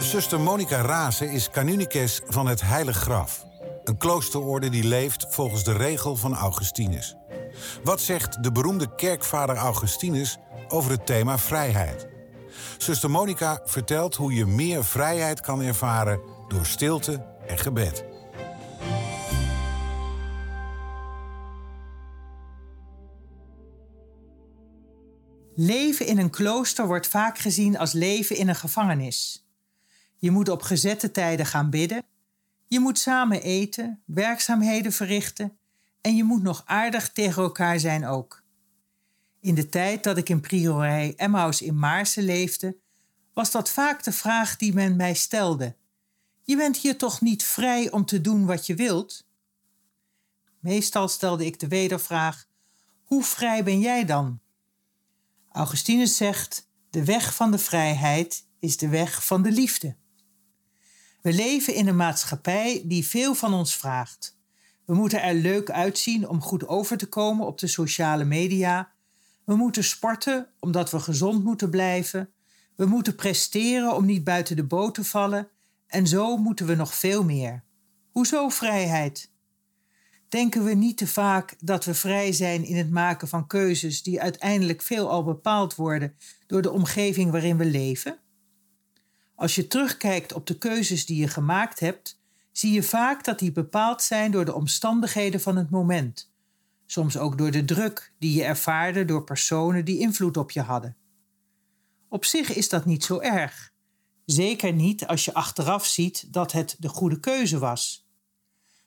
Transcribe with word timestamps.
Zuster 0.00 0.40
Monica 0.40 0.80
Rase 0.80 1.32
is 1.32 1.50
canonicus 1.50 2.20
van 2.26 2.46
het 2.46 2.60
Heilig 2.60 2.96
Graf. 2.96 3.46
Een 3.84 3.96
kloosterorde 3.96 4.68
die 4.68 4.84
leeft 4.84 5.26
volgens 5.28 5.64
de 5.64 5.72
regel 5.72 6.16
van 6.16 6.34
Augustinus. 6.34 7.16
Wat 7.84 8.00
zegt 8.00 8.42
de 8.42 8.52
beroemde 8.52 8.94
kerkvader 8.94 9.56
Augustinus 9.56 10.38
over 10.68 10.90
het 10.90 11.06
thema 11.06 11.38
vrijheid? 11.38 12.08
Zuster 12.78 13.10
Monica 13.10 13.60
vertelt 13.64 14.14
hoe 14.14 14.34
je 14.34 14.46
meer 14.46 14.84
vrijheid 14.84 15.40
kan 15.40 15.60
ervaren 15.60 16.20
door 16.48 16.66
stilte 16.66 17.26
en 17.46 17.58
gebed. 17.58 18.04
Leven 25.54 26.06
in 26.06 26.18
een 26.18 26.30
klooster 26.30 26.86
wordt 26.86 27.08
vaak 27.08 27.38
gezien 27.38 27.78
als 27.78 27.92
leven 27.92 28.36
in 28.36 28.48
een 28.48 28.56
gevangenis. 28.56 29.44
Je 30.20 30.30
moet 30.30 30.48
op 30.48 30.62
gezette 30.62 31.10
tijden 31.10 31.46
gaan 31.46 31.70
bidden. 31.70 32.02
Je 32.66 32.80
moet 32.80 32.98
samen 32.98 33.42
eten, 33.42 34.02
werkzaamheden 34.06 34.92
verrichten 34.92 35.58
en 36.00 36.16
je 36.16 36.24
moet 36.24 36.42
nog 36.42 36.62
aardig 36.66 37.12
tegen 37.12 37.42
elkaar 37.42 37.80
zijn 37.80 38.06
ook. 38.06 38.42
In 39.40 39.54
de 39.54 39.68
tijd 39.68 40.04
dat 40.04 40.16
ik 40.16 40.28
in 40.28 40.40
priorij 40.40 41.12
Emmaus 41.16 41.62
in 41.62 41.78
Maarsen 41.78 42.22
leefde, 42.22 42.76
was 43.34 43.50
dat 43.50 43.70
vaak 43.70 44.04
de 44.04 44.12
vraag 44.12 44.56
die 44.56 44.74
men 44.74 44.96
mij 44.96 45.14
stelde. 45.14 45.76
Je 46.42 46.56
bent 46.56 46.76
hier 46.76 46.98
toch 46.98 47.20
niet 47.20 47.44
vrij 47.44 47.90
om 47.90 48.04
te 48.04 48.20
doen 48.20 48.46
wat 48.46 48.66
je 48.66 48.74
wilt? 48.74 49.26
Meestal 50.58 51.08
stelde 51.08 51.46
ik 51.46 51.60
de 51.60 51.68
wedervraag: 51.68 52.46
Hoe 53.04 53.24
vrij 53.24 53.64
ben 53.64 53.80
jij 53.80 54.04
dan? 54.04 54.40
Augustinus 55.52 56.16
zegt: 56.16 56.68
De 56.90 57.04
weg 57.04 57.34
van 57.34 57.50
de 57.50 57.58
vrijheid 57.58 58.46
is 58.58 58.76
de 58.76 58.88
weg 58.88 59.26
van 59.26 59.42
de 59.42 59.50
liefde. 59.52 59.96
We 61.22 61.32
leven 61.32 61.74
in 61.74 61.88
een 61.88 61.96
maatschappij 61.96 62.82
die 62.84 63.06
veel 63.06 63.34
van 63.34 63.54
ons 63.54 63.76
vraagt. 63.76 64.38
We 64.84 64.94
moeten 64.94 65.22
er 65.22 65.34
leuk 65.34 65.70
uitzien 65.70 66.28
om 66.28 66.40
goed 66.40 66.68
over 66.68 66.96
te 66.96 67.06
komen 67.06 67.46
op 67.46 67.58
de 67.58 67.66
sociale 67.66 68.24
media. 68.24 68.90
We 69.44 69.56
moeten 69.56 69.84
sporten 69.84 70.48
omdat 70.58 70.90
we 70.90 71.00
gezond 71.00 71.44
moeten 71.44 71.70
blijven. 71.70 72.30
We 72.76 72.86
moeten 72.86 73.14
presteren 73.14 73.96
om 73.96 74.04
niet 74.04 74.24
buiten 74.24 74.56
de 74.56 74.64
boot 74.64 74.94
te 74.94 75.04
vallen. 75.04 75.48
En 75.86 76.06
zo 76.06 76.36
moeten 76.36 76.66
we 76.66 76.74
nog 76.74 76.94
veel 76.94 77.24
meer. 77.24 77.64
Hoezo 78.10 78.48
vrijheid? 78.48 79.30
Denken 80.28 80.64
we 80.64 80.74
niet 80.74 80.96
te 80.96 81.06
vaak 81.06 81.56
dat 81.58 81.84
we 81.84 81.94
vrij 81.94 82.32
zijn 82.32 82.64
in 82.64 82.76
het 82.76 82.90
maken 82.90 83.28
van 83.28 83.46
keuzes 83.46 84.02
die 84.02 84.20
uiteindelijk 84.20 84.82
veelal 84.82 85.24
bepaald 85.24 85.74
worden 85.74 86.14
door 86.46 86.62
de 86.62 86.70
omgeving 86.70 87.30
waarin 87.30 87.56
we 87.56 87.64
leven? 87.64 88.18
Als 89.40 89.54
je 89.54 89.66
terugkijkt 89.66 90.32
op 90.32 90.46
de 90.46 90.58
keuzes 90.58 91.06
die 91.06 91.16
je 91.16 91.28
gemaakt 91.28 91.80
hebt, 91.80 92.20
zie 92.52 92.72
je 92.72 92.82
vaak 92.82 93.24
dat 93.24 93.38
die 93.38 93.52
bepaald 93.52 94.02
zijn 94.02 94.30
door 94.30 94.44
de 94.44 94.54
omstandigheden 94.54 95.40
van 95.40 95.56
het 95.56 95.70
moment. 95.70 96.32
Soms 96.86 97.18
ook 97.18 97.38
door 97.38 97.50
de 97.50 97.64
druk 97.64 98.12
die 98.18 98.34
je 98.34 98.44
ervaarde 98.44 99.04
door 99.04 99.24
personen 99.24 99.84
die 99.84 99.98
invloed 99.98 100.36
op 100.36 100.50
je 100.50 100.60
hadden. 100.60 100.96
Op 102.08 102.24
zich 102.24 102.54
is 102.54 102.68
dat 102.68 102.84
niet 102.84 103.04
zo 103.04 103.18
erg. 103.18 103.72
Zeker 104.24 104.72
niet 104.72 105.06
als 105.06 105.24
je 105.24 105.34
achteraf 105.34 105.86
ziet 105.86 106.32
dat 106.32 106.52
het 106.52 106.76
de 106.78 106.88
goede 106.88 107.20
keuze 107.20 107.58
was. 107.58 108.08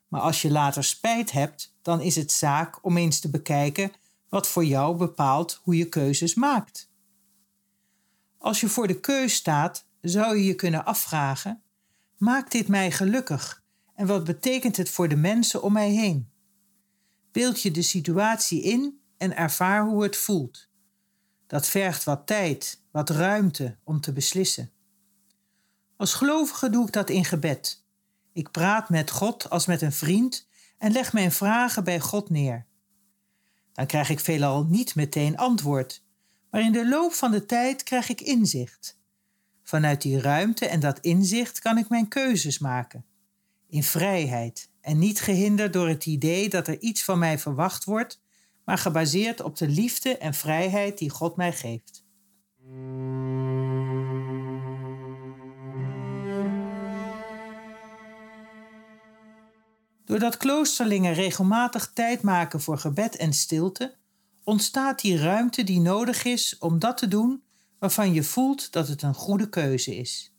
Maar 0.07 0.21
als 0.21 0.41
je 0.41 0.51
later 0.51 0.83
spijt 0.83 1.31
hebt, 1.31 1.75
dan 1.81 2.01
is 2.01 2.15
het 2.15 2.31
zaak 2.31 2.85
om 2.85 2.97
eens 2.97 3.19
te 3.19 3.29
bekijken 3.29 3.91
wat 4.29 4.47
voor 4.47 4.65
jou 4.65 4.97
bepaalt 4.97 5.59
hoe 5.63 5.77
je 5.77 5.89
keuzes 5.89 6.33
maakt. 6.33 6.91
Als 8.37 8.59
je 8.59 8.67
voor 8.67 8.87
de 8.87 8.99
keus 8.99 9.33
staat, 9.33 9.91
zou 10.11 10.37
je 10.37 10.43
je 10.43 10.55
kunnen 10.55 10.85
afvragen: 10.85 11.61
maakt 12.17 12.51
dit 12.51 12.67
mij 12.67 12.91
gelukkig 12.91 13.63
en 13.95 14.07
wat 14.07 14.23
betekent 14.23 14.77
het 14.77 14.89
voor 14.89 15.07
de 15.07 15.15
mensen 15.15 15.63
om 15.63 15.73
mij 15.73 15.89
heen? 15.89 16.31
Beeld 17.31 17.61
je 17.61 17.71
de 17.71 17.81
situatie 17.81 18.61
in 18.61 19.01
en 19.17 19.35
ervaar 19.35 19.85
hoe 19.85 20.03
het 20.03 20.17
voelt. 20.17 20.67
Dat 21.47 21.67
vergt 21.67 22.03
wat 22.03 22.27
tijd, 22.27 22.83
wat 22.91 23.09
ruimte 23.09 23.77
om 23.83 24.01
te 24.01 24.13
beslissen. 24.13 24.71
Als 25.97 26.13
gelovige 26.13 26.69
doe 26.69 26.87
ik 26.87 26.93
dat 26.93 27.09
in 27.09 27.25
gebed. 27.25 27.85
Ik 28.33 28.51
praat 28.51 28.89
met 28.89 29.11
God 29.11 29.49
als 29.49 29.65
met 29.65 29.81
een 29.81 29.91
vriend 29.91 30.47
en 30.77 30.91
leg 30.91 31.13
mijn 31.13 31.31
vragen 31.31 31.83
bij 31.83 31.99
God 31.99 32.29
neer. 32.29 32.65
Dan 33.73 33.85
krijg 33.85 34.09
ik 34.09 34.19
veelal 34.19 34.63
niet 34.63 34.95
meteen 34.95 35.37
antwoord, 35.37 36.03
maar 36.49 36.61
in 36.61 36.71
de 36.71 36.87
loop 36.87 37.13
van 37.13 37.31
de 37.31 37.45
tijd 37.45 37.83
krijg 37.83 38.09
ik 38.09 38.21
inzicht. 38.21 39.01
Vanuit 39.73 40.01
die 40.01 40.21
ruimte 40.21 40.65
en 40.65 40.79
dat 40.79 40.99
inzicht 40.99 41.59
kan 41.59 41.77
ik 41.77 41.89
mijn 41.89 42.07
keuzes 42.07 42.59
maken. 42.59 43.05
In 43.67 43.83
vrijheid 43.83 44.69
en 44.81 44.99
niet 44.99 45.21
gehinderd 45.21 45.73
door 45.73 45.87
het 45.87 46.05
idee 46.05 46.49
dat 46.49 46.67
er 46.67 46.79
iets 46.79 47.03
van 47.03 47.19
mij 47.19 47.39
verwacht 47.39 47.83
wordt, 47.83 48.21
maar 48.65 48.77
gebaseerd 48.77 49.41
op 49.41 49.57
de 49.57 49.67
liefde 49.67 50.17
en 50.17 50.33
vrijheid 50.33 50.97
die 50.97 51.09
God 51.09 51.35
mij 51.35 51.53
geeft. 51.53 52.05
Doordat 60.05 60.37
kloosterlingen 60.37 61.13
regelmatig 61.13 61.91
tijd 61.93 62.21
maken 62.21 62.61
voor 62.61 62.77
gebed 62.77 63.15
en 63.15 63.33
stilte, 63.33 63.95
ontstaat 64.43 65.01
die 65.01 65.17
ruimte 65.17 65.63
die 65.63 65.79
nodig 65.79 66.23
is 66.23 66.57
om 66.59 66.79
dat 66.79 66.97
te 66.97 67.07
doen 67.07 67.43
waarvan 67.83 68.13
je 68.13 68.23
voelt 68.23 68.71
dat 68.71 68.87
het 68.87 69.01
een 69.01 69.13
goede 69.13 69.49
keuze 69.49 69.95
is. 69.95 70.33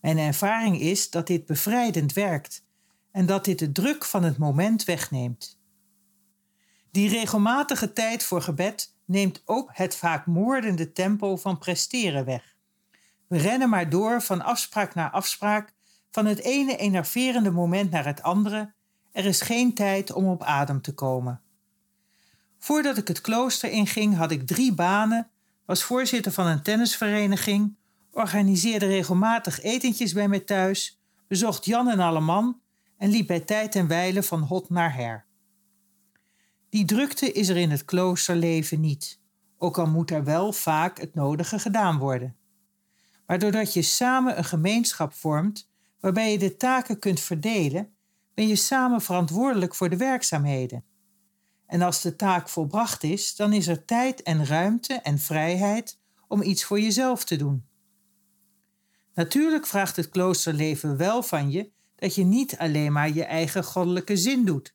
Mijn 0.00 0.18
ervaring 0.18 0.80
is 0.80 1.10
dat 1.10 1.26
dit 1.26 1.46
bevrijdend 1.46 2.12
werkt 2.12 2.64
en 3.10 3.26
dat 3.26 3.44
dit 3.44 3.58
de 3.58 3.72
druk 3.72 4.04
van 4.04 4.22
het 4.22 4.38
moment 4.38 4.84
wegneemt. 4.84 5.58
Die 6.90 7.08
regelmatige 7.08 7.92
tijd 7.92 8.24
voor 8.24 8.42
gebed 8.42 8.94
neemt 9.04 9.42
ook 9.44 9.70
het 9.72 9.96
vaak 9.96 10.26
moordende 10.26 10.92
tempo 10.92 11.36
van 11.36 11.58
presteren 11.58 12.24
weg. 12.24 12.56
We 13.26 13.38
rennen 13.38 13.68
maar 13.68 13.90
door 13.90 14.22
van 14.22 14.42
afspraak 14.42 14.94
naar 14.94 15.10
afspraak, 15.10 15.72
van 16.10 16.26
het 16.26 16.38
ene 16.38 16.76
enerverende 16.76 17.50
moment 17.50 17.90
naar 17.90 18.06
het 18.06 18.22
andere. 18.22 18.72
Er 19.12 19.24
is 19.24 19.40
geen 19.40 19.74
tijd 19.74 20.12
om 20.12 20.26
op 20.26 20.42
adem 20.42 20.80
te 20.80 20.94
komen. 20.94 21.40
Voordat 22.58 22.96
ik 22.96 23.08
het 23.08 23.20
klooster 23.20 23.70
inging, 23.70 24.16
had 24.16 24.30
ik 24.30 24.46
drie 24.46 24.74
banen 24.74 25.28
was 25.66 25.82
voorzitter 25.82 26.32
van 26.32 26.46
een 26.46 26.62
tennisvereniging, 26.62 27.76
organiseerde 28.10 28.86
regelmatig 28.86 29.62
etentjes 29.62 30.12
bij 30.12 30.28
mij 30.28 30.40
thuis, 30.40 31.00
bezocht 31.28 31.64
Jan 31.64 31.88
en 31.88 32.00
Alleman 32.00 32.60
en 32.96 33.10
liep 33.10 33.26
bij 33.26 33.40
tijd 33.40 33.74
en 33.74 33.86
wijle 33.86 34.22
van 34.22 34.40
hot 34.40 34.70
naar 34.70 34.94
her. 34.94 35.26
Die 36.68 36.84
drukte 36.84 37.32
is 37.32 37.48
er 37.48 37.56
in 37.56 37.70
het 37.70 37.84
kloosterleven 37.84 38.80
niet, 38.80 39.20
ook 39.58 39.78
al 39.78 39.86
moet 39.86 40.10
er 40.10 40.24
wel 40.24 40.52
vaak 40.52 41.00
het 41.00 41.14
nodige 41.14 41.58
gedaan 41.58 41.98
worden. 41.98 42.36
Maar 43.26 43.38
doordat 43.38 43.74
je 43.74 43.82
samen 43.82 44.38
een 44.38 44.44
gemeenschap 44.44 45.12
vormt 45.12 45.68
waarbij 46.00 46.32
je 46.32 46.38
de 46.38 46.56
taken 46.56 46.98
kunt 46.98 47.20
verdelen, 47.20 47.94
ben 48.34 48.46
je 48.48 48.56
samen 48.56 49.00
verantwoordelijk 49.00 49.74
voor 49.74 49.90
de 49.90 49.96
werkzaamheden. 49.96 50.84
En 51.74 51.82
als 51.82 52.00
de 52.00 52.16
taak 52.16 52.48
volbracht 52.48 53.02
is, 53.02 53.36
dan 53.36 53.52
is 53.52 53.66
er 53.66 53.84
tijd 53.84 54.22
en 54.22 54.46
ruimte 54.46 54.94
en 54.94 55.18
vrijheid 55.18 55.98
om 56.28 56.42
iets 56.42 56.64
voor 56.64 56.80
jezelf 56.80 57.24
te 57.24 57.36
doen. 57.36 57.64
Natuurlijk 59.14 59.66
vraagt 59.66 59.96
het 59.96 60.08
kloosterleven 60.08 60.96
wel 60.96 61.22
van 61.22 61.50
je 61.50 61.70
dat 61.96 62.14
je 62.14 62.24
niet 62.24 62.58
alleen 62.58 62.92
maar 62.92 63.12
je 63.12 63.24
eigen 63.24 63.64
goddelijke 63.64 64.16
zin 64.16 64.44
doet, 64.44 64.74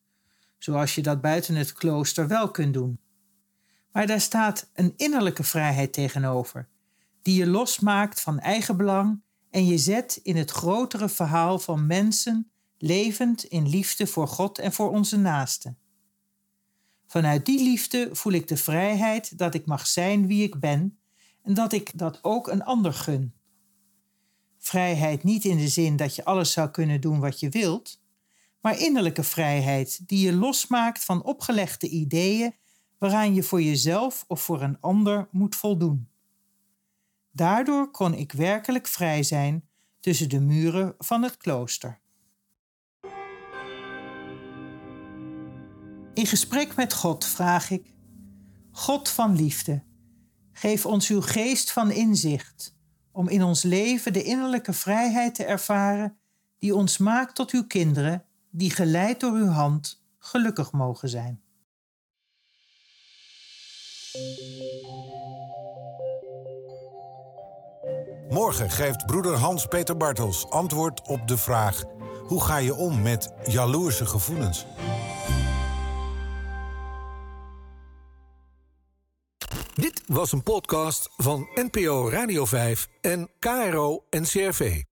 zoals 0.58 0.96
je 0.96 1.02
dat 1.02 1.22
buiten 1.22 1.56
het 1.56 1.74
klooster 1.74 2.28
wel 2.28 2.52
kunt 2.52 2.74
doen. 2.74 3.00
Maar 3.92 4.08
daar 4.08 4.22
staat 4.22 4.70
een 4.74 4.94
innerlijke 4.96 5.44
vrijheid 5.44 5.94
tegenover, 5.94 6.68
die 7.22 7.36
je 7.36 7.48
losmaakt 7.48 8.22
van 8.22 8.40
eigen 8.40 8.78
belang 8.78 9.22
en 9.50 9.66
je 9.66 9.78
zet 9.78 10.20
in 10.24 10.36
het 10.36 10.52
grotere 10.52 11.10
verhaal 11.10 11.60
van 11.60 11.88
mensen 11.88 12.52
levend 12.78 13.44
in 13.44 13.70
liefde 13.70 14.08
voor 14.08 14.28
God 14.28 14.58
en 14.58 14.74
voor 14.74 14.90
onze 14.90 15.18
naasten. 15.18 15.78
Vanuit 17.10 17.46
die 17.46 17.64
liefde 17.64 18.10
voel 18.12 18.34
ik 18.34 18.48
de 18.48 18.58
vrijheid 18.58 19.38
dat 19.38 19.54
ik 19.54 19.66
mag 19.66 19.88
zijn 19.88 20.28
wie 20.28 20.44
ik 20.44 20.60
ben 20.60 21.00
en 21.44 21.54
dat 21.54 21.74
ik 21.74 21.98
dat 21.98 22.20
ook 22.22 22.48
een 22.48 22.64
ander 22.64 22.94
gun. 22.94 23.34
Vrijheid 24.58 25.24
niet 25.24 25.46
in 25.46 25.58
de 25.58 25.68
zin 25.68 25.96
dat 25.96 26.16
je 26.16 26.26
alles 26.26 26.52
zou 26.52 26.70
kunnen 26.70 27.02
doen 27.02 27.20
wat 27.20 27.40
je 27.40 27.50
wilt, 27.50 28.02
maar 28.62 28.80
innerlijke 28.80 29.24
vrijheid 29.24 30.08
die 30.08 30.26
je 30.26 30.34
losmaakt 30.34 31.04
van 31.04 31.24
opgelegde 31.24 31.90
ideeën 31.90 32.56
waaraan 32.98 33.34
je 33.34 33.44
voor 33.44 33.62
jezelf 33.62 34.26
of 34.28 34.42
voor 34.42 34.62
een 34.62 34.80
ander 34.80 35.28
moet 35.32 35.56
voldoen. 35.56 36.10
Daardoor 37.32 37.92
kon 37.92 38.14
ik 38.14 38.32
werkelijk 38.32 38.88
vrij 38.88 39.24
zijn 39.24 39.70
tussen 40.00 40.30
de 40.30 40.40
muren 40.40 40.96
van 40.98 41.24
het 41.24 41.38
klooster. 41.38 42.00
In 46.20 46.26
gesprek 46.26 46.76
met 46.76 46.94
God 46.94 47.26
vraag 47.26 47.70
ik: 47.70 47.94
God 48.72 49.10
van 49.10 49.36
liefde, 49.36 49.84
geef 50.52 50.86
ons 50.86 51.10
uw 51.10 51.22
geest 51.22 51.72
van 51.72 51.92
inzicht 51.92 52.76
om 53.12 53.28
in 53.28 53.44
ons 53.44 53.64
leven 53.64 54.14
de 54.14 54.24
innerlijke 54.24 54.74
vrijheid 54.74 55.36
te 55.36 55.44
ervaren 55.44 56.18
die 56.58 56.76
ons 56.76 56.98
maakt 56.98 57.36
tot 57.36 57.52
uw 57.52 57.68
kinderen, 57.68 58.26
die 58.50 58.72
geleid 58.72 59.20
door 59.20 59.34
uw 59.34 59.48
hand 59.48 60.04
gelukkig 60.18 60.72
mogen 60.72 61.10
zijn. 61.10 61.42
Morgen 68.30 68.70
geeft 68.70 69.06
broeder 69.06 69.36
Hans-Peter 69.36 69.98
Bartels 69.98 70.50
antwoord 70.50 71.08
op 71.08 71.28
de 71.28 71.38
vraag: 71.38 71.84
hoe 72.28 72.42
ga 72.42 72.58
je 72.58 72.76
om 72.76 73.02
met 73.02 73.34
jaloerse 73.46 74.06
gevoelens? 74.06 74.66
Was 80.10 80.32
een 80.32 80.44
podcast 80.44 81.10
van 81.18 81.48
NPO 81.54 82.10
Radio 82.10 82.46
5 82.46 82.90
en 83.02 83.30
KRO 83.40 84.04
NCRV. 84.10 84.82